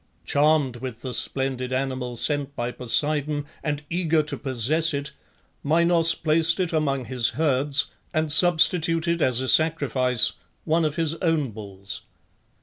[0.25, 5.11] Charmed with the splendid animal sent by Poseidon, and eager to possess it,
[5.63, 10.31] Minos placed it among his herds, and substituted as a sacrifice
[10.65, 12.01] one of his own bulls.